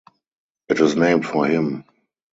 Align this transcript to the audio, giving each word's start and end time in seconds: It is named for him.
It 0.69 0.79
is 0.79 0.95
named 0.95 1.27
for 1.27 1.45
him. 1.45 1.85